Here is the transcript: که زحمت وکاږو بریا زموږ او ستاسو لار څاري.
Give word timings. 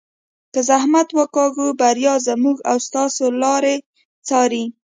که 0.53 0.59
زحمت 0.69 1.07
وکاږو 1.17 1.67
بریا 1.81 2.13
زموږ 2.27 2.57
او 2.69 2.77
ستاسو 2.87 3.25
لار 3.41 3.63
څاري. 4.27 4.65